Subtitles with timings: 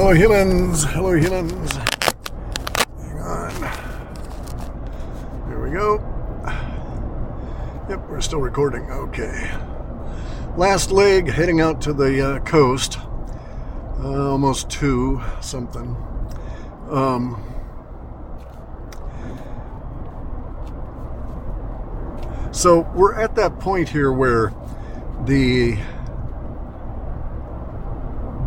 [0.00, 0.82] Hello, humans.
[0.84, 1.72] Hello, humans.
[1.76, 3.50] Hang on.
[5.46, 5.98] Here we go.
[7.86, 8.90] Yep, we're still recording.
[8.90, 9.50] Okay.
[10.56, 12.98] Last leg heading out to the uh, coast.
[13.98, 15.94] Uh, almost two something.
[16.88, 17.44] Um,
[22.52, 24.54] so we're at that point here where
[25.26, 25.78] the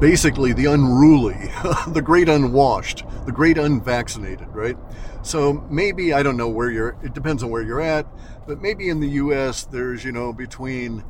[0.03, 1.49] basically the unruly,
[1.87, 4.75] the great unwashed, the great unvaccinated, right?
[5.21, 6.97] So maybe I don't know where you're.
[7.01, 8.05] It depends on where you're at,
[8.45, 9.63] but maybe in the U.S.
[9.63, 11.05] there's you know between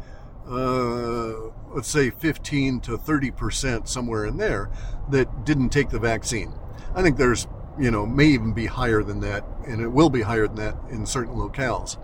[0.47, 4.69] uh, let's say 15 to 30 percent somewhere in there
[5.09, 6.53] that didn't take the vaccine.
[6.94, 7.47] I think there's
[7.80, 10.77] you know may even be higher than that, and it will be higher than that
[10.91, 11.97] in certain locales.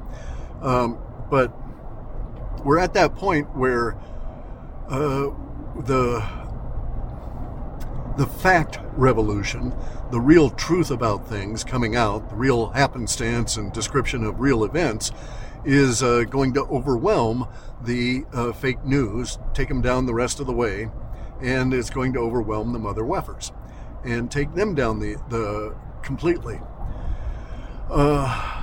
[0.64, 0.98] Um,
[1.30, 1.54] but
[2.66, 3.96] we're at that point where
[4.90, 5.30] uh,
[5.86, 6.39] the
[8.18, 9.74] the fact revolution,
[10.12, 15.12] the real truth about things coming out, the real happenstance and description of real events,
[15.66, 17.48] is uh, going to overwhelm
[17.84, 20.90] the uh, fake news, take them down the rest of the way,
[21.42, 23.52] and it's going to overwhelm the mother weffers
[24.04, 26.60] and take them down the, the completely.
[27.90, 28.60] Uh,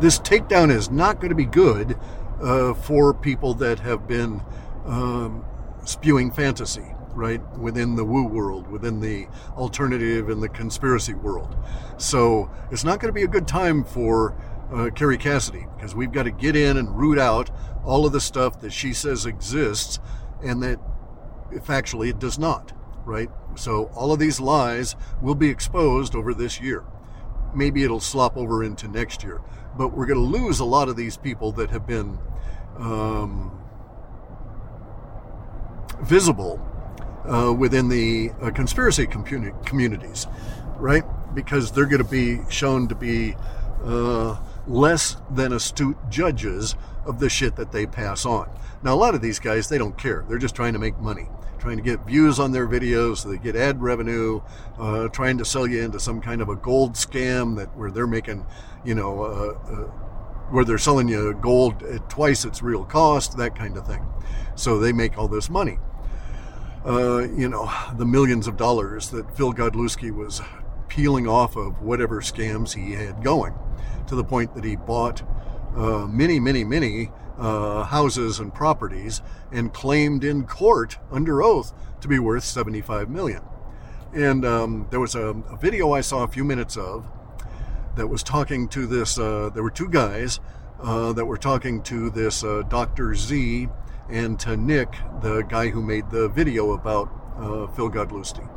[0.00, 1.98] this takedown is not going to be good
[2.42, 4.42] uh, for people that have been
[4.84, 5.44] um,
[5.86, 7.40] spewing fantasy, right?
[7.58, 11.56] Within the woo world, within the alternative and the conspiracy world.
[11.96, 14.36] So it's not going to be a good time for
[14.72, 17.50] uh, Kerry Cassidy because we've got to get in and root out
[17.84, 20.00] all of the stuff that she says exists
[20.42, 20.78] and that
[21.54, 22.72] factually it does not,
[23.04, 23.30] right?
[23.54, 26.84] So all of these lies will be exposed over this year.
[27.54, 29.40] Maybe it'll slop over into next year,
[29.78, 32.18] but we're going to lose a lot of these people that have been
[32.76, 33.56] um,
[36.02, 36.60] visible
[37.24, 40.26] uh, within the uh, conspiracy communities,
[40.76, 41.04] right?
[41.34, 43.34] Because they're going to be shown to be
[43.84, 46.74] uh, less than astute judges
[47.04, 48.50] of the shit that they pass on.
[48.82, 50.24] Now, a lot of these guys, they don't care.
[50.28, 53.38] They're just trying to make money, trying to get views on their videos so they
[53.38, 54.40] get ad revenue,
[54.78, 58.06] uh, trying to sell you into some kind of a gold scam that where they're
[58.06, 58.46] making,
[58.84, 59.90] you know, uh, uh,
[60.50, 64.04] where they're selling you gold at twice its real cost, that kind of thing.
[64.56, 65.78] So they make all this money.
[66.84, 70.40] Uh, you know, the millions of dollars that Phil Godlewski was
[70.88, 73.54] peeling off of whatever scams he had going,
[74.06, 75.22] to the point that he bought
[75.76, 79.20] uh, many, many, many uh, houses and properties
[79.52, 83.42] and claimed in court under oath to be worth 75 million.
[84.14, 87.06] And um, there was a, a, video I saw a few minutes of
[87.96, 89.18] that was talking to this.
[89.18, 90.40] Uh, there were two guys
[90.80, 93.14] uh, that were talking to this uh, Dr.
[93.14, 93.68] Z
[94.08, 98.48] and to Nick, the guy who made the video about uh, Phil Godlewski.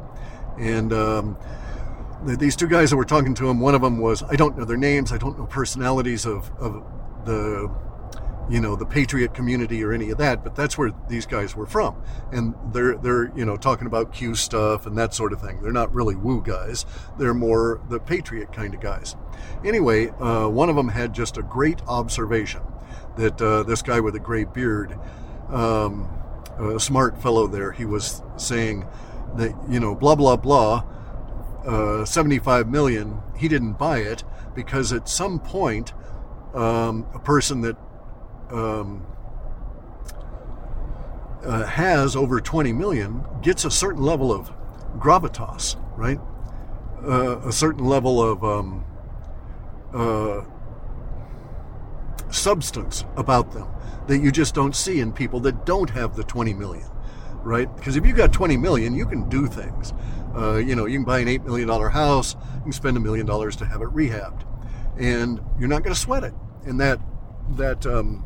[0.59, 1.37] And um,
[2.23, 4.65] these two guys that were talking to him, one of them was, I don't know
[4.65, 6.83] their names, I don't know personalities of, of
[7.25, 7.69] the
[8.49, 11.67] you know the patriot community or any of that but that's where these guys were
[11.67, 12.01] from.
[12.31, 15.61] And they're they're you know talking about q stuff and that sort of thing.
[15.61, 16.85] They're not really woo guys.
[17.17, 19.16] They're more the patriot kind of guys.
[19.63, 22.61] Anyway uh, one of them had just a great observation
[23.17, 24.97] that uh, this guy with a gray beard
[25.51, 26.09] um,
[26.59, 28.87] a smart fellow there, he was saying
[29.35, 30.83] that, you know, blah, blah, blah,
[31.65, 34.23] uh, 75 million, he didn't buy it
[34.55, 35.93] because at some point,
[36.53, 37.77] um, a person that
[38.51, 39.05] um,
[41.43, 44.51] uh, has over 20 million gets a certain level of
[44.97, 46.19] gravitas, right?
[47.05, 48.83] Uh, a certain level of um,
[49.93, 50.41] uh,
[52.31, 53.67] substance about them
[54.07, 56.90] that you just don't see in people that don't have the 20 million,
[57.44, 57.73] right?
[57.75, 59.94] Because if you've got 20 million, you can do things.
[60.35, 63.25] Uh, you know, you can buy an $8 million house, you can spend a million
[63.25, 64.45] dollars to have it rehabbed,
[64.97, 66.34] and you're not going to sweat it.
[66.66, 67.00] And that,
[67.51, 68.25] that um,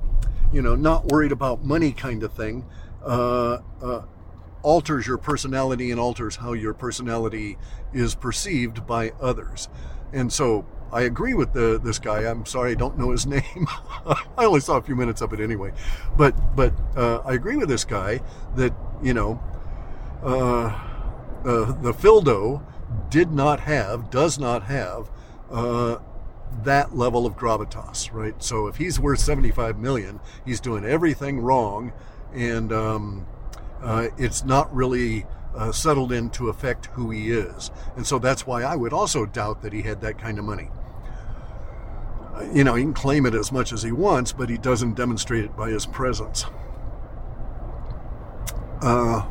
[0.51, 2.65] you know, not worried about money kind of thing
[3.03, 4.01] uh, uh,
[4.61, 7.57] alters your personality and alters how your personality
[7.93, 9.67] is perceived by others.
[10.13, 12.29] And so I agree with the this guy.
[12.29, 13.67] I'm sorry, I don't know his name.
[14.37, 15.71] I only saw a few minutes of it anyway,
[16.15, 18.21] but but uh, I agree with this guy
[18.55, 19.41] that you know
[20.23, 20.67] uh,
[21.45, 22.61] uh, the Fildo
[23.09, 25.09] did not have, does not have
[25.51, 25.97] uh,
[26.63, 28.41] that level of gravitas, right?
[28.41, 31.91] So if he's worth 75 million, he's doing everything wrong,
[32.33, 33.25] and um,
[33.81, 35.25] uh, it's not really
[35.55, 37.71] uh, settled in to affect who he is.
[37.95, 40.69] And so that's why I would also doubt that he had that kind of money
[42.53, 45.45] you know, he can claim it as much as he wants, but he doesn't demonstrate
[45.45, 46.45] it by his presence.
[48.81, 49.25] Uh,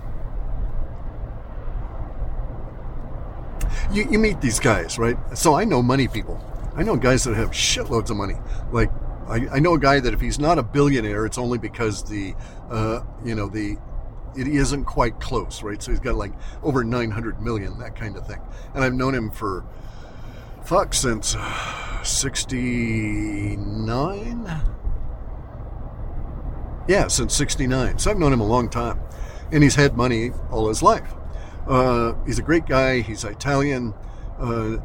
[3.93, 5.17] you, you meet these guys, right?
[5.37, 6.41] So I know money people.
[6.75, 8.37] I know guys that have shitloads of money.
[8.71, 8.91] Like,
[9.29, 12.35] I, I know a guy that if he's not a billionaire, it's only because the,
[12.71, 13.77] uh, you know, the
[14.37, 15.83] it isn't quite close, right?
[15.83, 16.33] So he's got like
[16.63, 18.41] over 900 million, that kind of thing.
[18.75, 19.65] And I've known him for
[20.65, 21.37] fuck, since
[22.03, 24.63] 69?
[26.89, 27.99] Yeah, since 69.
[27.99, 29.01] So I've known him a long time.
[29.51, 31.15] And he's had money all his life.
[31.69, 33.01] Uh, he's a great guy.
[33.01, 33.95] He's Italian,
[34.39, 34.79] uh,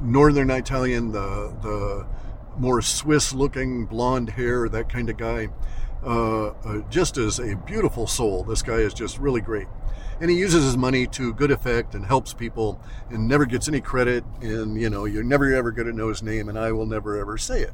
[0.00, 2.06] northern Italian, the, the
[2.58, 5.48] more Swiss looking blonde hair, that kind of guy.
[6.04, 8.44] Uh, uh, just as a beautiful soul.
[8.44, 9.66] This guy is just really great.
[10.20, 12.80] And he uses his money to good effect and helps people
[13.10, 14.24] and never gets any credit.
[14.40, 17.18] And, you know, you're never ever going to know his name, and I will never
[17.18, 17.72] ever say it.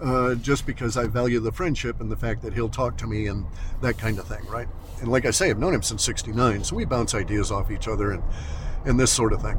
[0.00, 3.28] Uh, just because I value the friendship and the fact that he'll talk to me
[3.28, 3.46] and
[3.82, 4.66] that kind of thing, right?
[5.00, 7.86] And like I say, I've known him since 69, so we bounce ideas off each
[7.86, 8.22] other and,
[8.84, 9.58] and this sort of thing.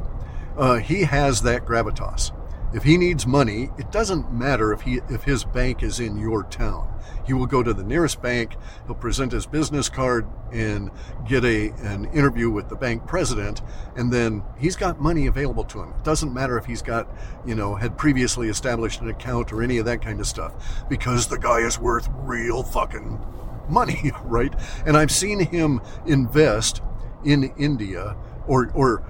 [0.56, 2.32] Uh, he has that gravitas.
[2.74, 6.42] If he needs money, it doesn't matter if he if his bank is in your
[6.42, 6.90] town.
[7.24, 8.56] He will go to the nearest bank,
[8.86, 10.90] he'll present his business card and
[11.24, 13.62] get a an interview with the bank president,
[13.94, 15.90] and then he's got money available to him.
[15.90, 17.06] It doesn't matter if he's got,
[17.46, 20.52] you know, had previously established an account or any of that kind of stuff,
[20.88, 23.24] because the guy is worth real fucking
[23.68, 24.52] money, right?
[24.84, 26.82] And I've seen him invest
[27.24, 28.16] in India
[28.48, 29.04] or or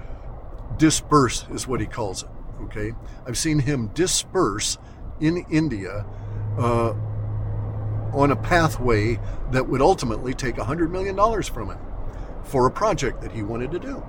[0.77, 2.29] disperse is what he calls it
[2.63, 2.93] Okay,
[3.25, 4.77] I've seen him disperse
[5.19, 6.05] in India
[6.57, 6.93] uh,
[8.13, 9.19] on a pathway
[9.51, 11.79] that would ultimately take $100 million from him
[12.43, 14.03] for a project that he wanted to do.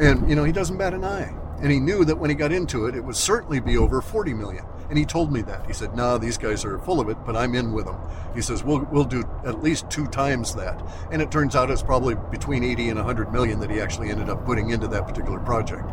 [0.00, 1.34] And, you know, he doesn't bat an eye.
[1.60, 4.34] And he knew that when he got into it, it would certainly be over 40
[4.34, 4.64] million.
[4.88, 5.66] And he told me that.
[5.66, 7.98] He said, "No, nah, these guys are full of it, but I'm in with them."
[8.34, 10.80] He says, "We'll we'll do at least two times that."
[11.10, 14.28] And it turns out it's probably between 80 and 100 million that he actually ended
[14.28, 15.90] up putting into that particular project.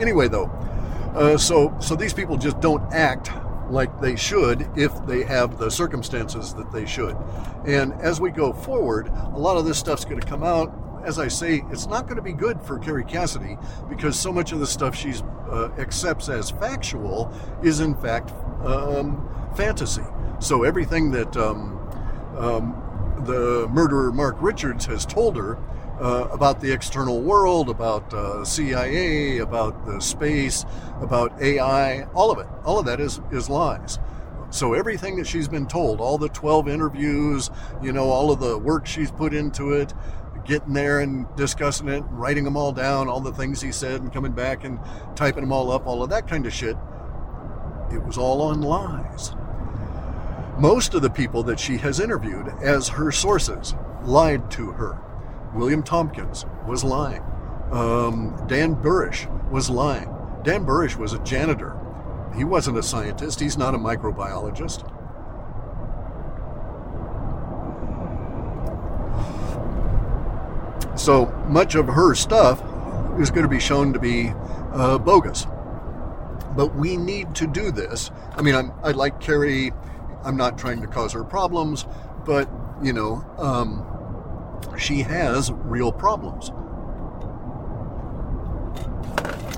[0.00, 0.50] Anyway, though,
[1.14, 3.30] uh, so, so these people just don't act
[3.70, 7.16] like they should if they have the circumstances that they should.
[7.66, 10.72] And as we go forward, a lot of this stuff's going to come out.
[11.04, 13.58] As I say, it's not going to be good for Kerry Cassidy
[13.88, 15.14] because so much of the stuff she
[15.50, 17.32] uh, accepts as factual
[17.62, 18.30] is in fact
[18.64, 20.04] um, fantasy.
[20.40, 21.78] So everything that um,
[22.36, 25.58] um, the murderer Mark Richards has told her
[26.00, 30.64] uh, about the external world, about uh, CIA, about the space,
[31.00, 32.46] about AI, all of it.
[32.64, 33.98] All of that is, is lies.
[34.50, 37.50] So everything that she's been told, all the 12 interviews,
[37.82, 39.94] you know, all of the work she's put into it,
[40.44, 44.12] getting there and discussing it, writing them all down, all the things he said, and
[44.12, 44.78] coming back and
[45.14, 46.76] typing them all up, all of that kind of shit,
[47.92, 49.34] it was all on lies.
[50.58, 53.74] Most of the people that she has interviewed as her sources
[54.04, 54.98] lied to her.
[55.54, 57.22] William Tompkins was lying.
[57.70, 60.14] Um, Dan Burisch was lying.
[60.42, 61.78] Dan Burisch was a janitor.
[62.36, 63.40] He wasn't a scientist.
[63.40, 64.88] He's not a microbiologist.
[71.02, 72.60] So much of her stuff
[73.18, 74.32] is going to be shown to be
[74.72, 75.48] uh, bogus.
[76.56, 78.12] But we need to do this.
[78.36, 79.72] I mean, I'm, I like Kerry.
[80.22, 81.86] I'm not trying to cause her problems,
[82.24, 82.48] but
[82.84, 83.84] you know, um,
[84.78, 86.52] she has real problems.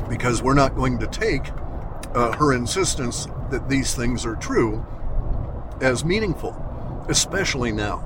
[0.09, 1.47] Because we're not going to take
[2.15, 4.83] uh, her insistence that these things are true
[5.83, 6.57] as meaningful,
[7.11, 8.03] especially now.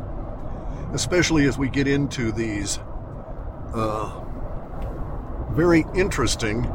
[0.92, 2.80] Especially as we get into these
[3.74, 4.20] uh,
[5.50, 6.66] very interesting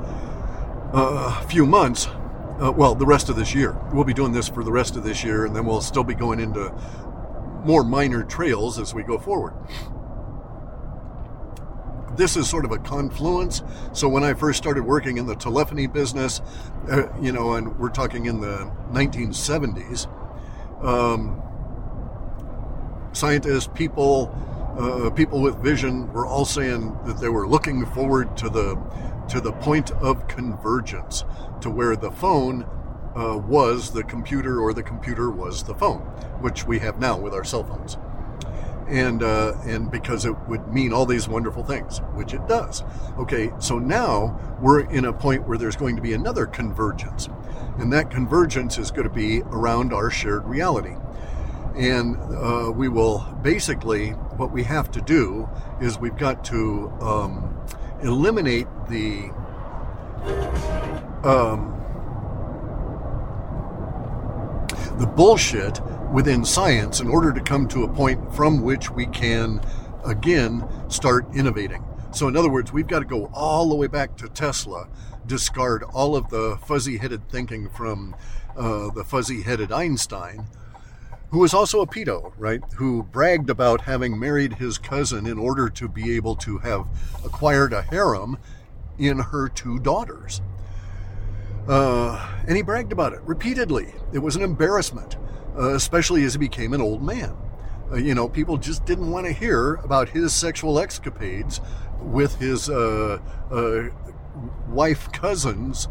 [0.93, 2.07] uh, few months.
[2.59, 3.75] Uh, well, the rest of this year.
[3.91, 6.13] We'll be doing this for the rest of this year, and then we'll still be
[6.13, 6.71] going into
[7.65, 9.53] more minor trails as we go forward
[12.15, 13.61] this is sort of a confluence.
[13.93, 16.41] So when I first started working in the telephony business,
[16.89, 20.07] uh, you know, and we're talking in the 1970s,
[20.83, 21.41] um,
[23.13, 24.35] scientists, people,
[24.77, 28.75] uh, people with vision were all saying that they were looking forward to the
[29.29, 31.23] to the point of convergence,
[31.61, 32.63] to where the phone
[33.15, 36.01] uh, was the computer or the computer was the phone,
[36.41, 37.97] which we have now with our cell phones
[38.87, 42.83] and uh, and because it would mean all these wonderful things, which it does.
[43.17, 47.29] Okay, so now we're in a point where there's going to be another convergence,
[47.77, 50.95] and that convergence is going to be around our shared reality.
[51.75, 55.49] And uh, we will basically, what we have to do
[55.81, 57.65] is we've got to um,
[58.01, 59.31] eliminate the
[61.23, 61.73] um,
[64.99, 69.59] the bullshit within science in order to come to a point from which we can
[70.05, 71.83] again start innovating.
[72.11, 74.87] So, in other words, we've got to go all the way back to Tesla,
[75.25, 78.15] discard all of the fuzzy headed thinking from
[78.55, 80.45] uh, the fuzzy headed Einstein,
[81.33, 82.61] who was also a pedo, right?
[82.75, 86.85] Who bragged about having married his cousin in order to be able to have
[87.25, 88.37] acquired a harem
[88.99, 90.43] in her two daughters.
[91.67, 93.95] Uh, and he bragged about it repeatedly.
[94.13, 95.17] It was an embarrassment,
[95.57, 97.35] uh, especially as he became an old man.
[97.91, 101.61] Uh, you know, people just didn't want to hear about his sexual escapades
[101.99, 103.17] with his uh,
[103.49, 103.85] uh,
[104.67, 105.87] wife cousin's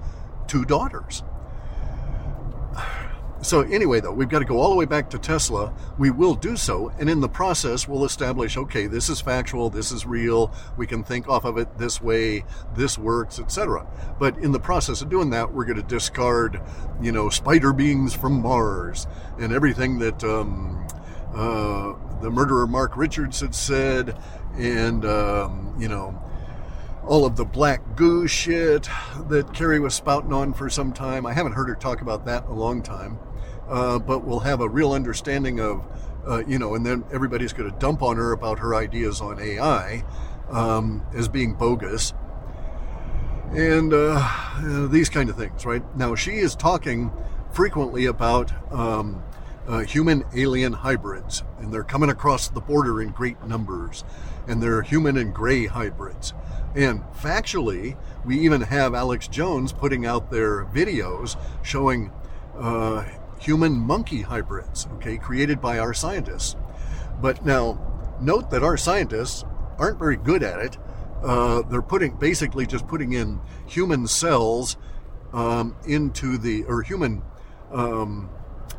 [0.47, 1.25] two daughters.
[3.43, 5.75] So, anyway, though, we've got to go all the way back to Tesla.
[5.99, 9.91] We will do so, and in the process, we'll establish okay, this is factual, this
[9.91, 12.45] is real, we can think off of it this way,
[12.77, 13.85] this works, etc.
[14.21, 16.61] But in the process of doing that, we're going to discard,
[17.01, 19.09] you know, spider beings from Mars
[19.41, 20.87] and everything that um,
[21.35, 24.17] uh, the murderer Mark Richards had said,
[24.57, 26.17] and, um, you know,
[27.05, 28.89] all of the black goo shit
[29.29, 31.27] that Kerry was spouting on for some time.
[31.27, 33.19] I haven't heard her talk about that in a long time
[33.69, 35.85] uh, but we'll have a real understanding of,
[36.26, 39.40] uh, you know, and then everybody's going to dump on her about her ideas on
[39.40, 40.04] AI
[40.50, 42.12] um, as being bogus
[43.54, 45.83] and uh, these kind of things, right?
[45.97, 47.12] Now, she is talking
[47.52, 49.23] frequently about um,
[49.69, 54.04] uh, human alien hybrids, and they're coming across the border in great numbers,
[54.47, 56.33] and they're human and gray hybrids.
[56.75, 62.11] And factually, we even have Alex Jones putting out their videos showing
[62.57, 63.04] uh,
[63.43, 66.57] human monkey hybrids, okay, created by our scientists.
[67.21, 69.45] But now, note that our scientists
[69.79, 70.79] aren't very good at it.
[71.23, 74.77] Uh, they're putting basically just putting in human cells
[75.33, 77.23] um, into the or human
[77.73, 78.29] um,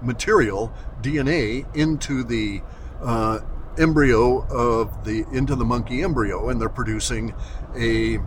[0.02, 2.62] material DNA into the
[3.02, 3.40] uh,
[3.78, 7.34] embryo of the into the monkey embryo, and they're producing
[7.76, 8.20] a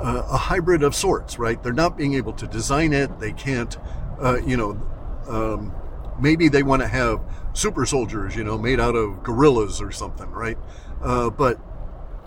[0.00, 1.60] a hybrid of sorts, right?
[1.60, 3.18] They're not being able to design it.
[3.18, 3.76] They can't
[4.20, 4.80] uh, you know,
[5.28, 5.74] um,
[6.20, 7.20] maybe they want to have
[7.52, 10.58] super soldiers, you know, made out of gorillas or something, right?
[11.02, 11.60] Uh, but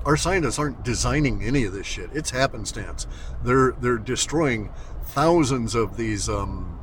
[0.05, 2.09] our scientists aren't designing any of this shit.
[2.13, 3.07] It's happenstance.
[3.43, 4.71] They're they're destroying
[5.03, 6.79] thousands of these um,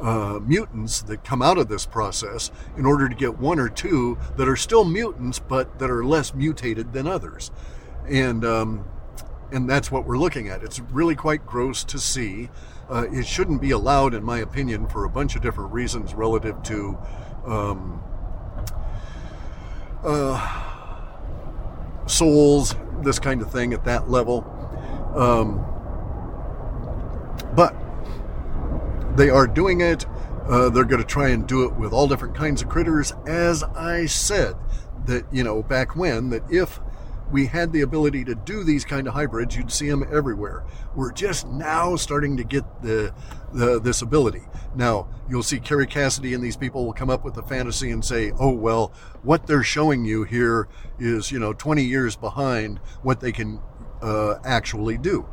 [0.00, 4.18] uh, mutants that come out of this process in order to get one or two
[4.36, 7.50] that are still mutants, but that are less mutated than others.
[8.06, 8.84] And um,
[9.50, 10.62] and that's what we're looking at.
[10.62, 12.50] It's really quite gross to see.
[12.90, 16.62] Uh, it shouldn't be allowed, in my opinion, for a bunch of different reasons relative
[16.62, 16.98] to
[17.46, 18.02] um,
[20.02, 20.62] uh,
[22.06, 24.44] souls, this kind of thing at that level.
[25.14, 25.64] Um,
[27.54, 27.74] but
[29.16, 30.06] they are doing it.
[30.46, 33.12] Uh, they're going to try and do it with all different kinds of critters.
[33.26, 34.56] As I said,
[35.06, 36.80] that, you know, back when, that if
[37.30, 40.64] we had the ability to do these kind of hybrids, you'd see them everywhere.
[40.94, 43.14] We're just now starting to get the,
[43.52, 44.42] the this ability.
[44.74, 48.04] Now you'll see Kerry Cassidy and these people will come up with a fantasy and
[48.04, 53.20] say, "Oh well, what they're showing you here is you know 20 years behind what
[53.20, 53.60] they can
[54.02, 55.26] uh, actually do."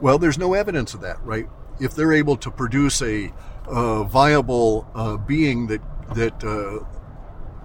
[0.00, 1.48] Well, there's no evidence of that, right?
[1.80, 3.32] If they're able to produce a
[3.66, 5.82] uh, viable uh, being that
[6.14, 6.84] that uh,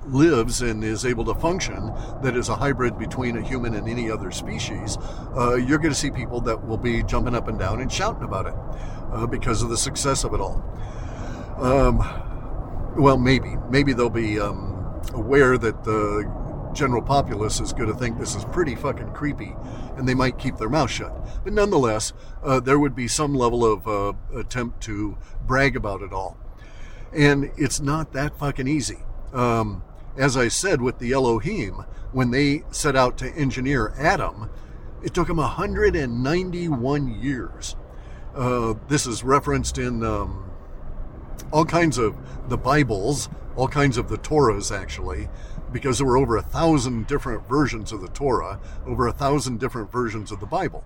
[0.08, 4.10] lives and is able to function that is a hybrid between a human and any
[4.10, 4.98] other species,
[5.36, 8.24] uh, you're going to see people that will be jumping up and down and shouting
[8.24, 8.56] about it
[9.12, 10.64] uh, because of the success of it all.
[11.58, 11.98] Um,
[12.98, 13.56] well, maybe.
[13.70, 16.30] Maybe they'll be um, aware that the
[16.74, 19.56] general populace is going to think this is pretty fucking creepy
[19.96, 21.14] and they might keep their mouth shut.
[21.44, 26.12] But nonetheless, uh, there would be some level of uh, attempt to brag about it
[26.12, 26.38] all.
[27.14, 29.00] And it's not that fucking easy.
[29.34, 29.84] Um,
[30.18, 34.50] as I said with the Elohim, when they set out to engineer Adam,
[35.04, 37.76] it took them 191 years.
[38.34, 40.50] Uh, this is referenced in um,
[41.52, 42.16] all kinds of
[42.50, 45.30] the Bibles, all kinds of the Torahs, actually,
[45.72, 49.92] because there were over a thousand different versions of the Torah, over a thousand different
[49.92, 50.84] versions of the Bible.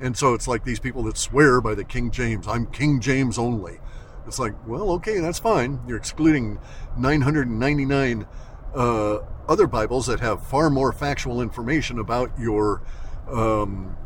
[0.00, 3.38] And so it's like these people that swear by the King James, I'm King James
[3.38, 3.80] only.
[4.26, 5.80] It's like, well, okay, that's fine.
[5.88, 6.58] You're excluding
[6.98, 8.26] 999
[8.74, 12.82] uh, other Bibles that have far more factual information about your
[13.28, 13.96] um,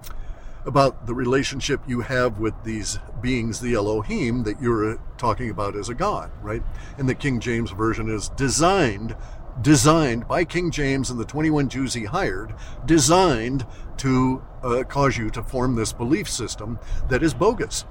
[0.65, 5.75] about the relationship you have with these beings, the Elohim, that you're uh, talking about
[5.75, 6.63] as a god, right?
[6.99, 9.17] And the King James version is designed
[9.61, 12.55] designed by King James and the 21 Jews he hired,
[12.87, 13.67] designed
[13.99, 16.79] to uh, cause you to form this belief system
[17.11, 17.85] that is bogus.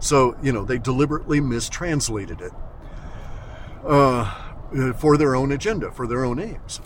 [0.00, 2.52] So, you know, they deliberately mistranslated it.
[3.84, 4.45] Uh, uh,
[4.96, 6.80] for their own agenda, for their own aims.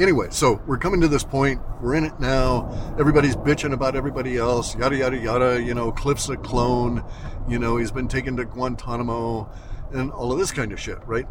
[0.00, 1.60] anyway, so we're coming to this point.
[1.80, 2.94] We're in it now.
[2.98, 4.76] Everybody's bitching about everybody else.
[4.76, 5.62] Yada yada yada.
[5.62, 7.04] You know, Cliff's a clone.
[7.48, 9.50] You know, he's been taken to Guantanamo,
[9.92, 11.26] and all of this kind of shit, right?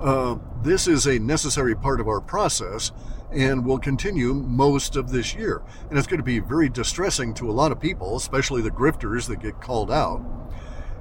[0.00, 2.92] Uh, this is a necessary part of our process
[3.32, 5.62] and will continue most of this year.
[5.88, 9.26] And it's going to be very distressing to a lot of people, especially the grifters
[9.28, 10.20] that get called out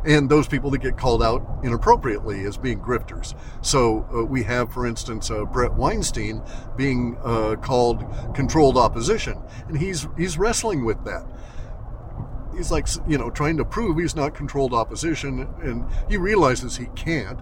[0.05, 3.35] and those people that get called out inappropriately as being grifters.
[3.61, 6.41] So uh, we have, for instance, uh, Bret Weinstein
[6.75, 11.25] being uh, called controlled opposition, and he's he's wrestling with that.
[12.55, 16.85] He's like, you know, trying to prove he's not controlled opposition, and he realizes he
[16.95, 17.39] can't.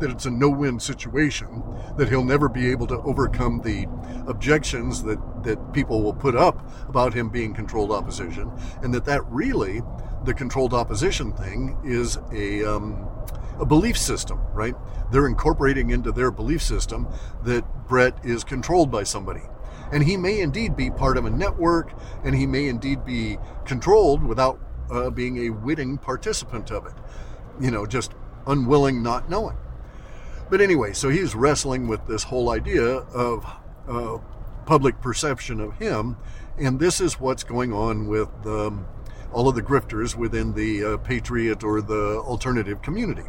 [0.00, 1.62] That it's a no-win situation.
[1.96, 3.86] That he'll never be able to overcome the
[4.26, 8.50] objections that that people will put up about him being controlled opposition,
[8.82, 9.82] and that that really
[10.24, 13.08] the controlled opposition thing is a, um,
[13.58, 14.74] a belief system, right?
[15.12, 17.08] They're incorporating into their belief system
[17.44, 19.42] that Bret is controlled by somebody.
[19.92, 21.92] And he may indeed be part of a network,
[22.24, 24.58] and he may indeed be controlled without
[24.90, 26.94] uh, being a witting participant of it.
[27.60, 28.12] You know, just
[28.46, 29.56] unwilling, not knowing.
[30.50, 33.46] But anyway, so he's wrestling with this whole idea of
[33.88, 34.18] uh,
[34.66, 36.16] public perception of him,
[36.58, 38.86] and this is what's going on with um,
[39.34, 43.24] all of the grifters within the uh, patriot or the alternative community.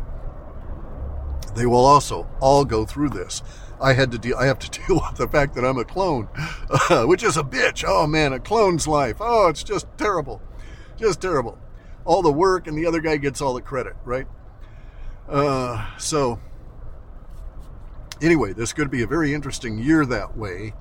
[1.56, 3.42] They will also all go through this.
[3.82, 4.38] I had to deal.
[4.38, 6.30] I have to deal with the fact that I'm a clone,
[6.70, 7.84] uh, which is a bitch.
[7.86, 9.18] Oh man, a clone's life.
[9.20, 10.42] Oh, it's just terrible,
[10.96, 11.58] just terrible.
[12.06, 14.28] All the work, and the other guy gets all the credit, right?
[15.28, 16.40] Uh, so,
[18.22, 20.76] anyway, this could be a very interesting year that way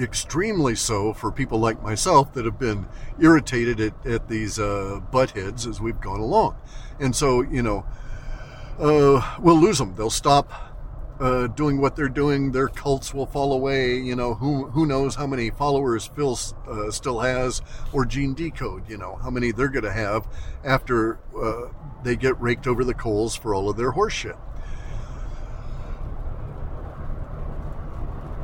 [0.00, 2.86] extremely so for people like myself that have been
[3.18, 6.56] irritated at, at these uh, butt heads as we've gone along.
[6.98, 7.84] And so, you know,
[8.78, 9.94] uh, we'll lose them.
[9.94, 10.70] They'll stop
[11.20, 12.52] uh, doing what they're doing.
[12.52, 13.96] Their cults will fall away.
[13.96, 17.60] You know, who who knows how many followers Phil uh, still has,
[17.92, 18.88] or Gene Decode.
[18.88, 20.26] You know, how many they're going to have
[20.64, 21.68] after uh,
[22.02, 24.38] they get raked over the coals for all of their horseshit.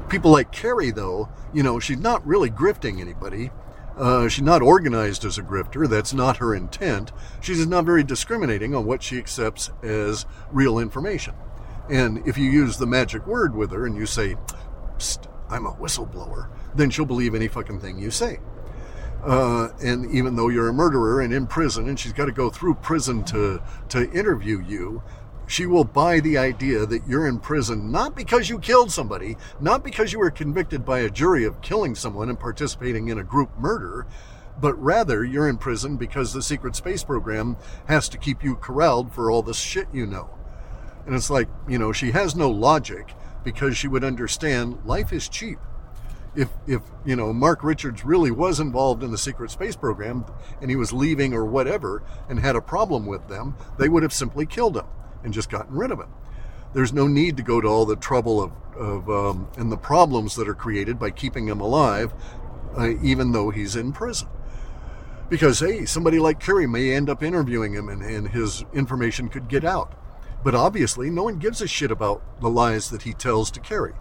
[0.08, 3.50] People like Kerry, though, you know, she's not really grifting anybody.
[3.96, 5.88] Uh, she's not organized as a grifter.
[5.88, 7.12] That's not her intent.
[7.40, 11.34] She's not very discriminating on what she accepts as real information.
[11.88, 14.36] And if you use the magic word with her and you say,
[15.48, 18.38] I'm a whistleblower, then she'll believe any fucking thing you say.
[19.24, 22.48] Uh, and even though you're a murderer and in prison, and she's got to go
[22.48, 25.02] through prison to to interview you,
[25.46, 29.84] she will buy the idea that you're in prison not because you killed somebody, not
[29.84, 33.56] because you were convicted by a jury of killing someone and participating in a group
[33.58, 34.06] murder,
[34.60, 37.56] but rather you're in prison because the secret space program
[37.86, 40.30] has to keep you corralled for all the shit you know.
[41.06, 45.28] And it's like, you know, she has no logic because she would understand life is
[45.28, 45.58] cheap.
[46.34, 50.26] If, if you know Mark Richards really was involved in the secret space program
[50.60, 54.12] and he was leaving or whatever and had a problem with them, they would have
[54.12, 54.84] simply killed him
[55.26, 56.06] and just gotten rid of it.
[56.72, 60.36] There's no need to go to all the trouble of, of um, and the problems
[60.36, 62.14] that are created by keeping him alive,
[62.78, 64.28] uh, even though he's in prison.
[65.28, 69.48] Because, hey, somebody like Kerry may end up interviewing him and, and his information could
[69.48, 69.92] get out.
[70.44, 73.94] But obviously, no one gives a shit about the lies that he tells to Kerry.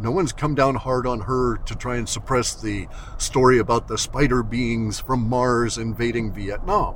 [0.00, 3.98] No one's come down hard on her to try and suppress the story about the
[3.98, 6.94] spider beings from Mars invading Vietnam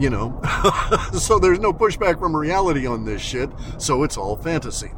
[0.00, 0.40] you know.
[1.12, 4.90] so there's no pushback from reality on this shit, so it's all fantasy.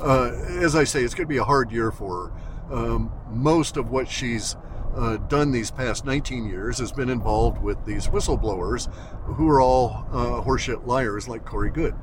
[0.00, 2.32] Uh, as I say, it's going to be a hard year for
[2.68, 2.74] her.
[2.74, 4.56] Um, most of what she's
[4.94, 8.92] uh, done these past 19 years has been involved with these whistleblowers
[9.24, 11.94] who are all uh, horseshit liars like Corey Goode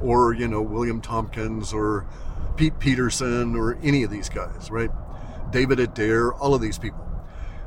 [0.00, 2.06] or, you know, William Tompkins or
[2.56, 4.90] Pete Peterson or any of these guys, right?
[5.50, 7.04] David Adair, all of these people.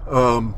[0.08, 0.56] Um,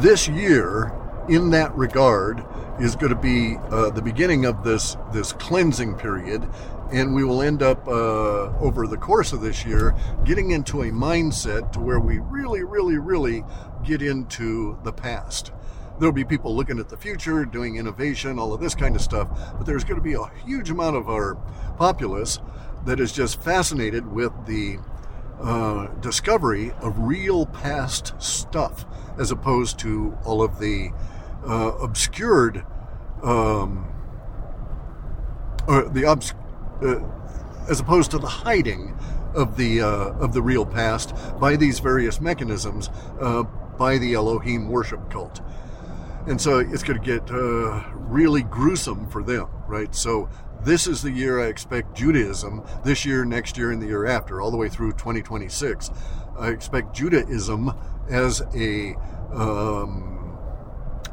[0.00, 0.92] this year,
[1.28, 2.44] in that regard,
[2.80, 6.48] is going to be uh, the beginning of this this cleansing period,
[6.90, 10.86] and we will end up uh, over the course of this year getting into a
[10.86, 13.44] mindset to where we really, really, really
[13.84, 15.52] get into the past.
[15.98, 19.28] There'll be people looking at the future, doing innovation, all of this kind of stuff,
[19.56, 21.36] but there's going to be a huge amount of our
[21.76, 22.38] populace
[22.86, 24.78] that is just fascinated with the
[25.40, 28.84] uh, discovery of real past stuff
[29.18, 30.90] as opposed to all of the
[31.46, 32.64] uh, obscured,
[33.22, 33.86] um,
[35.66, 36.34] or the obs-
[36.82, 37.00] uh,
[37.68, 38.96] as opposed to the hiding
[39.34, 42.90] of the uh, of the real past by these various mechanisms
[43.20, 43.42] uh,
[43.78, 45.40] by the Elohim worship cult.
[46.26, 49.92] And so it's going to get uh, really gruesome for them, right?
[49.94, 50.28] So
[50.64, 54.40] this is the year I expect Judaism, this year, next year, and the year after,
[54.40, 55.90] all the way through 2026.
[56.38, 57.72] I expect Judaism
[58.08, 58.94] as a
[59.32, 60.12] um,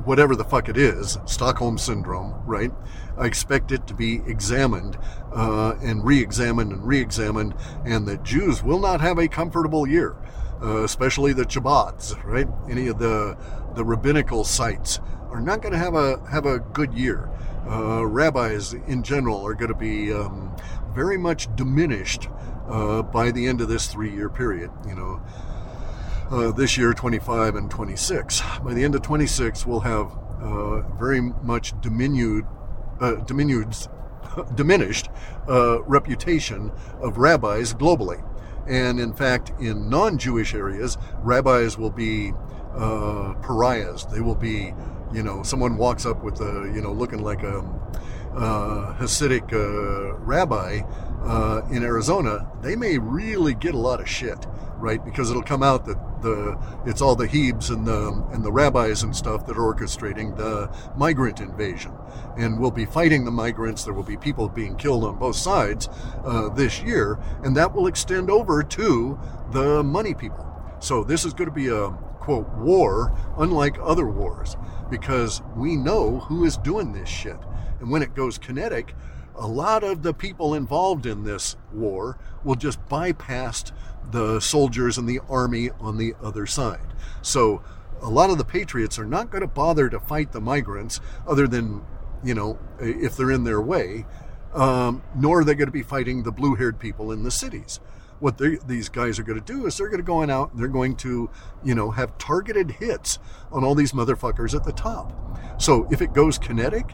[0.05, 2.71] whatever the fuck it is, Stockholm syndrome, right?
[3.17, 4.97] I expect it to be examined
[5.33, 7.53] uh, and re-examined and re-examined,
[7.85, 10.15] and that Jews will not have a comfortable year,
[10.61, 12.47] uh, especially the Chabads, right?
[12.69, 13.37] Any of the
[13.75, 17.29] the rabbinical sites are not going to have a have a good year.
[17.69, 20.55] Uh, rabbis in general are going to be um,
[20.93, 22.27] very much diminished
[22.67, 24.71] uh, by the end of this three-year period.
[24.87, 25.21] You know,
[26.31, 28.41] uh, this year 25 and 26.
[28.63, 32.45] By the end of 26, we'll have uh, very much diminued,
[32.99, 33.75] uh, diminued,
[34.55, 35.09] diminished
[35.47, 38.23] uh, reputation of rabbis globally.
[38.67, 42.33] And in fact, in non-Jewish areas, rabbis will be
[43.41, 44.05] pariahs.
[44.05, 44.73] They will be,
[45.13, 47.59] you know, someone walks up with a, you know, looking like a
[48.35, 49.49] uh, Hasidic
[50.19, 50.81] rabbi
[51.71, 52.49] in Arizona.
[52.61, 54.45] They may really get a lot of shit
[54.79, 55.03] right?
[55.03, 59.03] Because it'll come out that the it's all the Hebes and the and the rabbis
[59.03, 61.93] and stuff that are orchestrating the migrant invasion,
[62.37, 63.83] and we'll be fighting the migrants.
[63.83, 65.89] There will be people being killed on both sides
[66.23, 69.19] uh, this year, and that will extend over to
[69.51, 70.45] the money people.
[70.79, 74.55] So this is going to be a quote war, unlike other wars,
[74.89, 77.37] because we know who is doing this shit,
[77.79, 78.95] and when it goes kinetic.
[79.35, 83.71] A lot of the people involved in this war will just bypass
[84.11, 86.93] the soldiers and the army on the other side.
[87.21, 87.61] So
[88.01, 91.47] a lot of the patriots are not going to bother to fight the migrants other
[91.47, 91.83] than,
[92.23, 94.05] you know, if they're in their way,
[94.53, 97.79] um, nor are they going to be fighting the blue haired people in the cities.
[98.19, 100.59] What these guys are going to do is they're going to go in out and
[100.59, 101.29] they're going to,
[101.63, 103.17] you know, have targeted hits
[103.51, 105.13] on all these motherfuckers at the top.
[105.57, 106.93] So if it goes kinetic,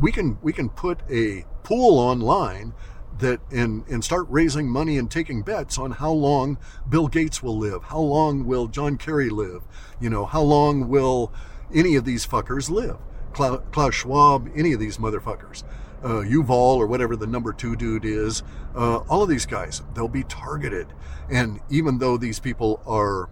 [0.00, 2.74] we can we can put a pool online
[3.18, 6.58] that and and start raising money and taking bets on how long
[6.88, 9.62] Bill Gates will live, how long will John Kerry live,
[10.00, 11.32] you know, how long will
[11.74, 12.98] any of these fuckers live,
[13.32, 15.64] Klaus Schwab, any of these motherfuckers,
[16.06, 18.44] uh, Yuval or whatever the number two dude is,
[18.76, 20.86] uh, all of these guys, they'll be targeted,
[21.28, 23.28] and even though these people are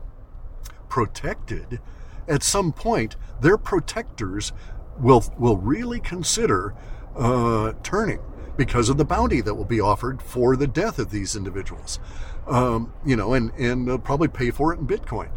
[0.89, 1.81] protected,
[2.27, 4.53] at some point their protectors
[4.99, 6.75] will will really consider
[7.17, 8.21] uh, turning
[8.57, 12.01] because of the bounty that will be offered for the death of these individuals.
[12.49, 15.31] Um, you know, and and they'll probably pay for it in Bitcoin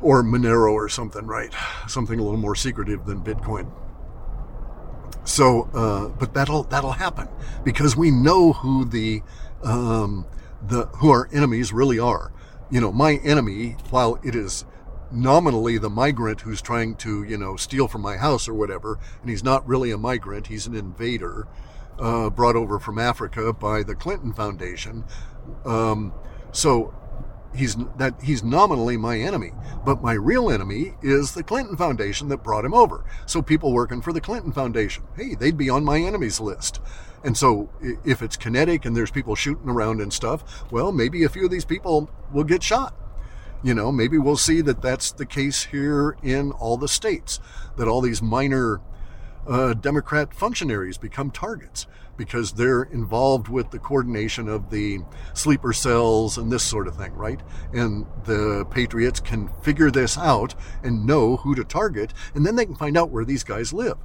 [0.00, 1.54] or Monero or something, right?
[1.86, 3.70] Something a little more secretive than Bitcoin.
[5.24, 7.28] So, uh, but that'll that'll happen
[7.64, 9.22] because we know who the
[9.62, 10.26] um,
[10.66, 12.32] the who our enemies really are.
[12.70, 14.64] You know, my enemy, while it is
[15.12, 19.30] nominally the migrant who's trying to, you know, steal from my house or whatever, and
[19.30, 21.46] he's not really a migrant, he's an invader
[21.98, 25.04] uh, brought over from Africa by the Clinton Foundation.
[25.64, 26.12] Um,
[26.50, 26.94] so
[27.54, 29.52] he's that he's nominally my enemy,
[29.84, 33.04] but my real enemy is the Clinton Foundation that brought him over.
[33.26, 36.80] So people working for the Clinton Foundation, hey, they'd be on my enemies list.
[37.24, 37.70] And so
[38.04, 41.50] if it's kinetic and there's people shooting around and stuff, well, maybe a few of
[41.50, 42.94] these people will get shot.
[43.62, 47.38] You know, maybe we'll see that that's the case here in all the states,
[47.76, 48.80] that all these minor
[49.46, 55.00] uh, Democrat functionaries become targets because they're involved with the coordination of the
[55.34, 57.40] sleeper cells and this sort of thing, right?
[57.72, 62.66] And the Patriots can figure this out and know who to target, and then they
[62.66, 63.96] can find out where these guys live.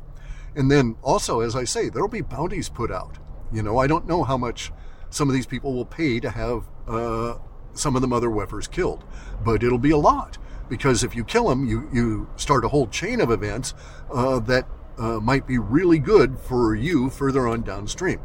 [0.56, 3.18] And then also, as I say, there'll be bounties put out.
[3.52, 4.72] You know, I don't know how much
[5.10, 7.36] some of these people will pay to have uh,
[7.74, 9.04] some of the mother weffers killed,
[9.44, 10.38] but it'll be a lot
[10.70, 13.74] because if you kill them, you, you start a whole chain of events
[14.12, 18.20] uh, that uh, might be really good for you further on downstream.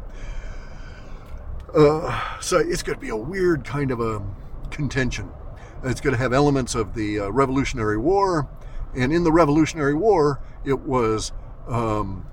[1.75, 4.21] Uh, so it's going to be a weird kind of a
[4.69, 5.29] contention.
[5.83, 8.47] It's going to have elements of the uh, Revolutionary War,
[8.95, 11.31] and in the Revolutionary War, it was
[11.67, 12.25] um,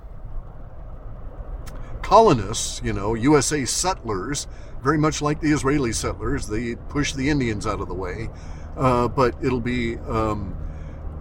[2.03, 4.46] colonists, you know, USA settlers,
[4.83, 6.46] very much like the Israeli settlers.
[6.46, 8.31] They push the Indians out of the way,
[8.76, 10.57] uh, but it'll be, um,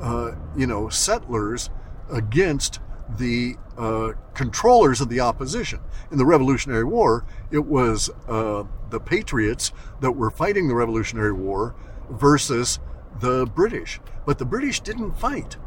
[0.01, 1.69] uh, you know, settlers
[2.11, 2.79] against
[3.17, 5.79] the uh, controllers of the opposition.
[6.11, 11.75] In the Revolutionary War, it was uh, the Patriots that were fighting the Revolutionary War
[12.09, 12.79] versus
[13.19, 13.99] the British.
[14.25, 15.57] But the British didn't fight,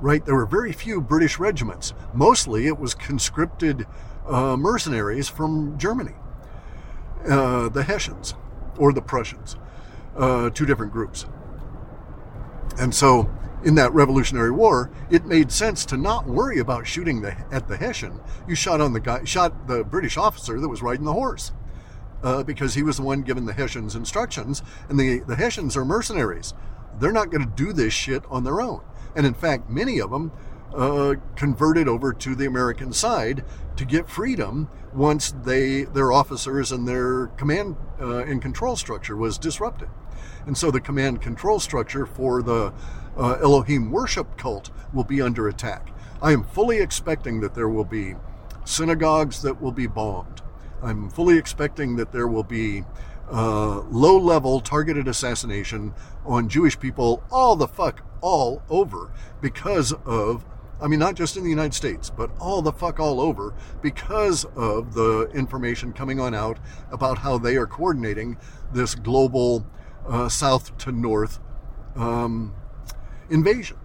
[0.00, 0.24] right?
[0.24, 1.94] There were very few British regiments.
[2.14, 3.86] Mostly it was conscripted
[4.26, 6.14] uh, mercenaries from Germany,
[7.28, 8.34] uh, the Hessians
[8.78, 9.56] or the Prussians,
[10.16, 11.26] uh, two different groups.
[12.78, 13.30] And so
[13.64, 17.76] in that Revolutionary War, it made sense to not worry about shooting the, at the
[17.76, 18.20] Hessian.
[18.48, 21.52] You shot on the guy, shot the British officer that was riding the horse,
[22.22, 25.84] uh, because he was the one giving the Hessians instructions, and the the Hessians are
[25.84, 26.54] mercenaries.
[26.98, 28.82] They're not going to do this shit on their own.
[29.16, 30.32] And in fact, many of them
[30.74, 33.44] uh, converted over to the American side
[33.76, 39.38] to get freedom once they their officers and their command uh, and control structure was
[39.38, 39.88] disrupted.
[40.46, 42.72] And so the command control structure for the
[43.20, 45.90] uh, Elohim worship cult will be under attack.
[46.22, 48.14] I am fully expecting that there will be
[48.64, 50.42] synagogues that will be bombed.
[50.82, 52.84] I'm fully expecting that there will be
[53.30, 60.44] uh, low level targeted assassination on Jewish people all the fuck all over because of
[60.82, 63.52] I mean, not just in the United States, but all the fuck all over
[63.82, 66.58] because of the information coming on out
[66.90, 68.38] about how they are coordinating
[68.72, 69.66] this global
[70.08, 71.38] uh, south to north
[71.96, 72.54] um,
[73.30, 73.76] invasion.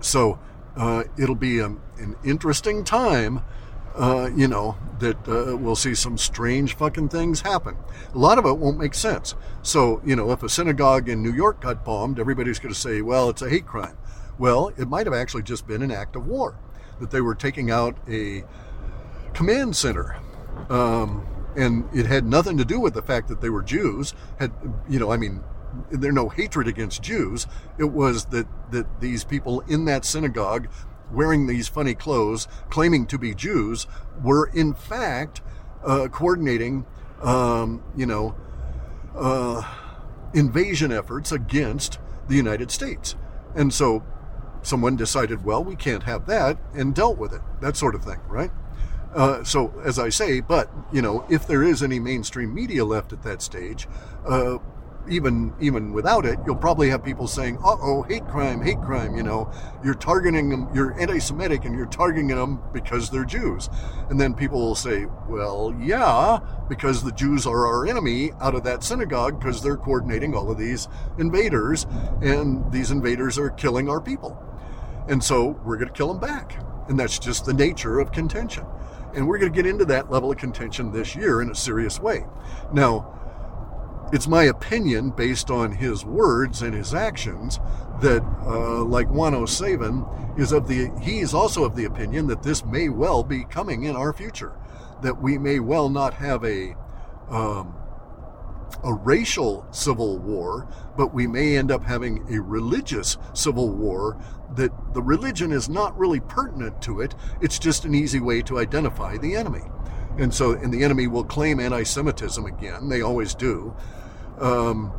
[0.00, 0.38] So
[0.76, 3.42] uh, it'll be a, an interesting time.
[3.94, 7.76] Uh, you know, that uh, we'll see some strange fucking things happen.
[8.14, 9.34] A lot of it won't make sense.
[9.60, 13.02] So, you know, if a synagogue in New York got bombed, everybody's going to say,
[13.02, 13.98] well, it's a hate crime.
[14.38, 16.58] Well, it might have actually just been an act of war,
[17.00, 18.44] that they were taking out a
[19.34, 20.16] command center.
[20.70, 24.14] Um, and it had nothing to do with the fact that they were Jews.
[24.38, 24.52] Had
[24.88, 25.42] you know, I mean,
[25.90, 27.46] there's no hatred against Jews.
[27.78, 30.68] It was that that these people in that synagogue,
[31.10, 33.86] wearing these funny clothes, claiming to be Jews,
[34.22, 35.40] were in fact
[35.84, 36.86] uh, coordinating,
[37.22, 38.34] um, you know,
[39.16, 39.62] uh,
[40.34, 43.16] invasion efforts against the United States.
[43.54, 44.02] And so
[44.62, 47.42] someone decided, well, we can't have that, and dealt with it.
[47.60, 48.50] That sort of thing, right?
[49.14, 53.12] Uh, so, as I say, but you know, if there is any mainstream media left
[53.12, 53.86] at that stage,
[54.26, 54.58] uh,
[55.08, 59.16] even even without it, you'll probably have people saying, "Uh oh, hate crime, hate crime."
[59.16, 59.50] You know,
[59.84, 63.68] you're targeting them, you're anti-Semitic, and you're targeting them because they're Jews.
[64.10, 66.38] And then people will say, "Well, yeah,
[66.68, 70.58] because the Jews are our enemy out of that synagogue because they're coordinating all of
[70.58, 70.88] these
[71.18, 71.86] invaders,
[72.20, 74.36] and these invaders are killing our people,
[75.08, 76.56] and so we're going to kill them back."
[76.88, 78.64] And that's just the nature of contention.
[79.14, 82.00] And we're going to get into that level of contention this year in a serious
[82.00, 82.24] way.
[82.72, 83.21] Now,
[84.12, 87.58] it's my opinion, based on his words and his actions,
[88.02, 90.04] that uh, like 107
[90.36, 93.84] is of the he is also of the opinion that this may well be coming
[93.84, 94.52] in our future,
[95.02, 96.76] that we may well not have a
[97.30, 97.74] um,
[98.84, 104.18] a racial civil war, but we may end up having a religious civil war
[104.56, 107.14] that the religion is not really pertinent to it.
[107.40, 109.62] It's just an easy way to identify the enemy.
[110.18, 112.88] And so, and the enemy will claim anti Semitism again.
[112.88, 113.74] They always do.
[114.38, 114.92] Um,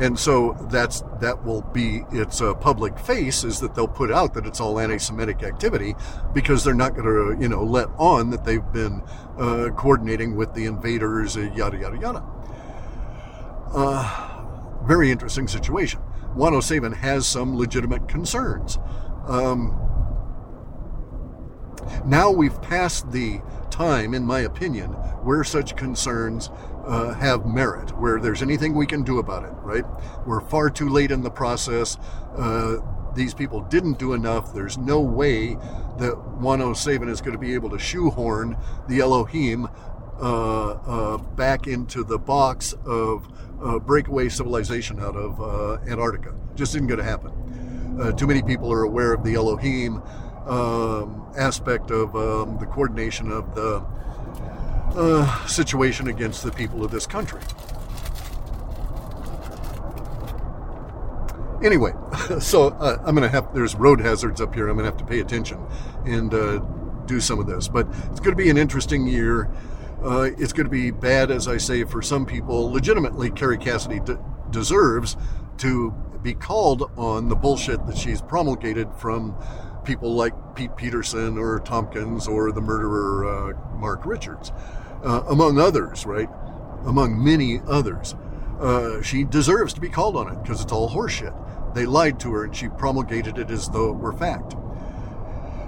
[0.00, 4.34] and so that's that will be its uh, public face is that they'll put out
[4.34, 5.94] that it's all anti-Semitic activity
[6.32, 9.02] because they're not going to you know let on that they've been
[9.38, 12.24] uh, coordinating with the invaders uh, yada yada yada.
[13.72, 16.00] Uh, very interesting situation.
[16.34, 18.78] 107 has some legitimate concerns.
[19.28, 19.83] Um,
[22.04, 24.90] now we've passed the time, in my opinion,
[25.22, 26.50] where such concerns
[26.86, 29.84] uh, have merit, where there's anything we can do about it, right?
[30.26, 31.96] We're far too late in the process.
[32.36, 32.76] Uh,
[33.14, 34.52] these people didn't do enough.
[34.52, 35.54] There's no way
[35.98, 38.56] that 107 is going to be able to shoehorn
[38.88, 39.68] the Elohim
[40.20, 43.26] uh, uh, back into the box of
[43.60, 46.34] uh, breakaway civilization out of uh, Antarctica.
[46.54, 47.32] Just isn't going to happen.
[48.16, 50.02] Too many people are aware of the Elohim
[50.46, 53.84] um, aspect of um, the coordination of the
[54.96, 57.40] uh, situation against the people of this country.
[61.64, 61.92] Anyway,
[62.40, 64.68] so uh, I'm going to have, there's road hazards up here.
[64.68, 65.64] I'm going to have to pay attention
[66.04, 66.58] and uh,
[67.06, 67.68] do some of this.
[67.68, 69.50] But it's going to be an interesting year.
[70.02, 72.70] Uh, it's going to be bad, as I say, for some people.
[72.70, 75.16] Legitimately, Kerry Cassidy de- deserves
[75.58, 79.34] to be called on the bullshit that she's promulgated from
[79.84, 84.52] people like Pete Peterson or Tompkins or the murderer uh, Mark Richards,
[85.02, 86.28] uh, among others, right?
[86.84, 88.14] Among many others.
[88.60, 91.34] Uh, she deserves to be called on it because it's all horseshit.
[91.74, 94.54] They lied to her and she promulgated it as though it were fact.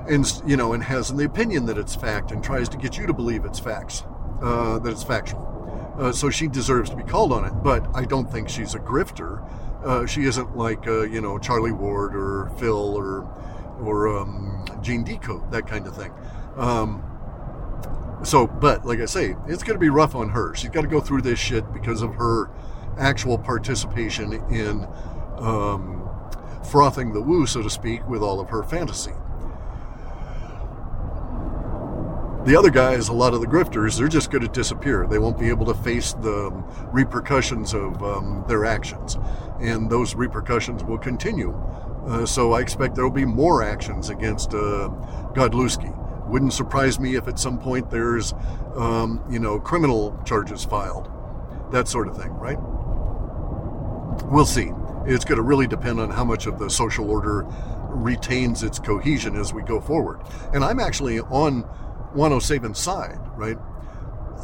[0.08, 3.06] And, you know, and has the opinion that it's fact and tries to get you
[3.06, 4.04] to believe it's facts
[4.40, 5.52] uh, that it's factual.
[5.98, 7.52] Uh, so she deserves to be called on it.
[7.62, 9.44] But I don't think she's a grifter.
[9.84, 13.28] Uh, she isn't like you know Charlie Ward or Phil or
[13.80, 16.12] or um, Gene Decode, that kind of thing.
[16.56, 17.02] Um,
[18.24, 20.54] so, but like I say, it's going to be rough on her.
[20.54, 22.50] She's got to go through this shit because of her
[22.98, 24.86] actual participation in
[25.38, 26.08] um,
[26.70, 29.12] frothing the woo, so to speak, with all of her fantasy.
[32.46, 35.04] The other guys, a lot of the grifters, they're just going to disappear.
[35.08, 36.52] They won't be able to face the
[36.92, 39.18] repercussions of um, their actions,
[39.60, 41.52] and those repercussions will continue.
[42.06, 44.90] Uh, so I expect there will be more actions against uh,
[45.34, 45.92] Godlewski.
[46.28, 48.32] Wouldn't surprise me if at some point there's,
[48.76, 51.10] um, you know, criminal charges filed,
[51.72, 52.58] that sort of thing, right?
[54.30, 54.70] We'll see.
[55.04, 57.44] It's going to really depend on how much of the social order
[57.88, 60.20] retains its cohesion as we go forward.
[60.52, 61.68] And I'm actually on
[62.16, 63.58] 107's side, right?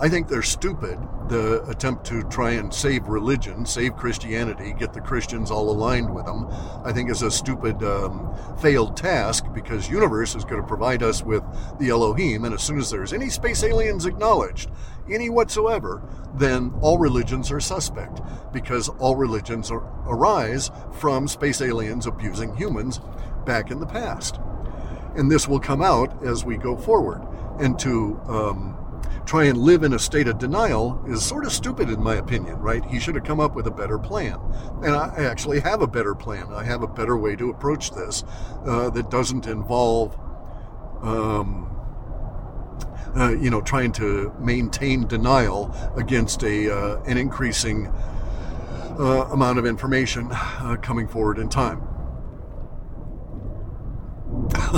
[0.01, 5.01] I think they're stupid, the attempt to try and save religion, save Christianity, get the
[5.01, 6.49] Christians all aligned with them.
[6.85, 11.23] I think is a stupid, um, failed task because universe is going to provide us
[11.23, 11.45] with
[11.79, 14.71] the Elohim, and as soon as there's any space aliens acknowledged,
[15.11, 16.03] any whatsoever,
[16.35, 18.21] then all religions are suspect
[18.53, 23.01] because all religions are, arise from space aliens abusing humans
[23.45, 24.41] back in the past.
[25.15, 27.23] And this will come out as we go forward.
[27.63, 28.77] And to um,
[29.25, 32.59] try and live in a state of denial is sort of stupid, in my opinion,
[32.59, 32.85] right?
[32.85, 34.39] He should have come up with a better plan.
[34.83, 36.53] And I actually have a better plan.
[36.53, 38.25] I have a better way to approach this
[38.67, 40.19] uh, that doesn't involve.
[41.03, 41.69] Um,
[43.15, 47.89] uh, you know, trying to maintain denial against a uh, an increasing
[48.99, 51.92] uh, amount of information uh, coming forward in time.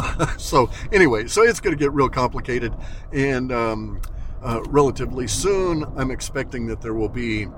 [0.38, 2.74] so anyway, so it's going to get real complicated,
[3.12, 4.00] and um,
[4.42, 7.48] uh, relatively soon, I'm expecting that there will be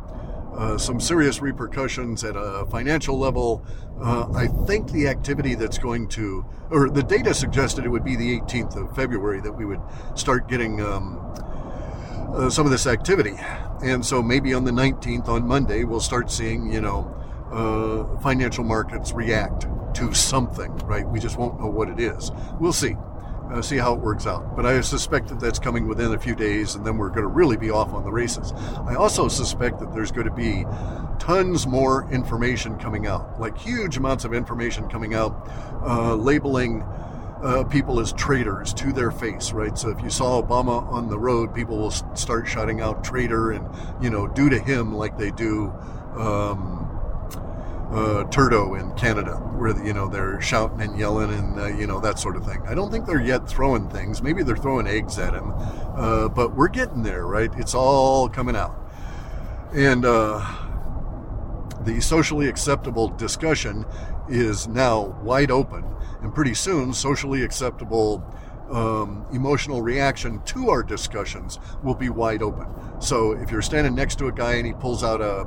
[0.54, 3.64] uh, some serious repercussions at a financial level.
[4.00, 8.16] Uh, I think the activity that's going to, or the data suggested it would be
[8.16, 9.80] the 18th of February that we would
[10.14, 11.18] start getting um,
[12.34, 13.34] uh, some of this activity.
[13.82, 17.12] And so maybe on the 19th, on Monday, we'll start seeing, you know,
[17.50, 19.66] uh, financial markets react
[19.96, 21.06] to something, right?
[21.06, 22.30] We just won't know what it is.
[22.60, 22.96] We'll see
[23.50, 24.56] uh, see how it works out.
[24.56, 27.28] But I suspect that that's coming within a few days, and then we're going to
[27.28, 28.52] really be off on the races.
[28.86, 30.64] I also suspect that there's going to be
[31.18, 35.48] tons more information coming out, like huge amounts of information coming out,
[35.84, 36.84] uh, labeling.
[37.42, 39.76] Uh, people as traitors to their face, right?
[39.76, 43.68] So if you saw Obama on the road, people will start shouting out traitor and,
[44.02, 45.70] you know, do to him like they do
[46.16, 46.85] um,
[47.90, 52.00] uh, Turdo in Canada, where you know they're shouting and yelling and uh, you know
[52.00, 52.60] that sort of thing.
[52.66, 54.22] I don't think they're yet throwing things.
[54.22, 57.50] Maybe they're throwing eggs at him, uh, but we're getting there, right?
[57.56, 58.76] It's all coming out,
[59.72, 60.44] and uh,
[61.82, 63.84] the socially acceptable discussion
[64.28, 65.84] is now wide open,
[66.22, 68.24] and pretty soon, socially acceptable.
[68.68, 72.66] Um, emotional reaction to our discussions will be wide open.
[72.98, 75.46] So if you're standing next to a guy and he pulls out a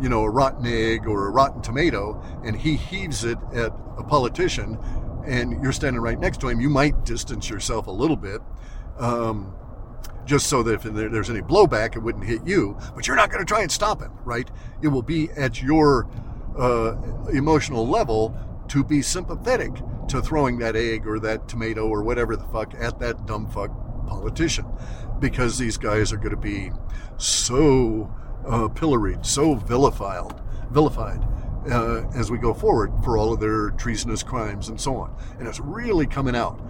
[0.00, 4.04] you know, a rotten egg or a rotten tomato, and he heaves it at a
[4.04, 4.78] politician,
[5.26, 8.40] and you're standing right next to him, you might distance yourself a little bit,
[8.98, 9.54] um,
[10.24, 12.76] just so that if there's any blowback, it wouldn't hit you.
[12.94, 14.48] But you're not going to try and stop it, right?
[14.82, 16.08] It will be at your
[16.58, 16.96] uh,
[17.32, 18.36] emotional level
[18.68, 19.72] to be sympathetic
[20.08, 23.70] to throwing that egg or that tomato or whatever the fuck at that dumb fuck
[24.06, 24.66] politician,
[25.18, 26.70] because these guys are going to be
[27.16, 28.14] so
[28.48, 30.34] uh, pilloried, so vilified,
[30.70, 31.24] vilified
[31.70, 35.14] uh, as we go forward for all of their treasonous crimes and so on.
[35.38, 36.60] And it's really coming out.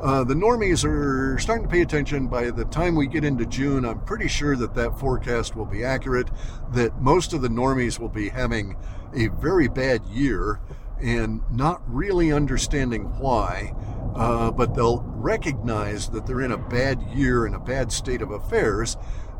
[0.00, 2.28] Uh, the normies are starting to pay attention.
[2.28, 5.84] By the time we get into June, I'm pretty sure that that forecast will be
[5.84, 6.28] accurate,
[6.72, 8.76] that most of the normies will be having
[9.14, 10.60] a very bad year
[11.00, 13.74] and not really understanding why,
[14.14, 18.30] uh, but they'll recognize that they're in a bad year and a bad state of
[18.30, 18.96] affairs.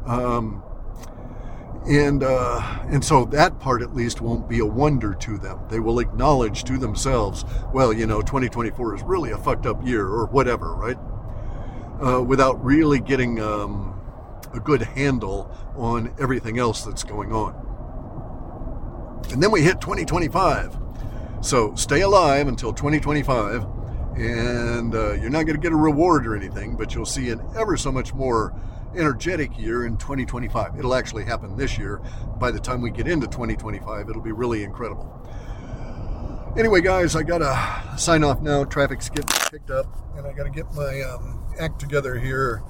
[0.07, 0.63] Um,
[1.87, 5.61] and uh, and so that part at least won't be a wonder to them.
[5.69, 10.07] They will acknowledge to themselves, well, you know, 2024 is really a fucked up year
[10.07, 10.99] or whatever, right?
[12.03, 14.01] Uh, without really getting um,
[14.55, 17.65] a good handle on everything else that's going on.
[19.33, 20.77] And then we hit 2025.
[21.41, 23.65] So stay alive until 2025,
[24.17, 27.41] and uh, you're not going to get a reward or anything, but you'll see an
[27.57, 28.53] ever so much more
[28.97, 30.79] energetic year in 2025.
[30.79, 32.01] It'll actually happen this year.
[32.39, 35.15] By the time we get into 2025, it'll be really incredible.
[36.57, 38.65] Anyway, guys, I gotta sign off now.
[38.65, 39.87] Traffic's getting picked up,
[40.17, 42.63] and I gotta get my um, act together here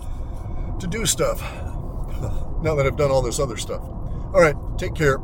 [0.81, 1.41] to do stuff
[2.63, 3.81] now that I've done all this other stuff.
[3.81, 5.19] All right, take care.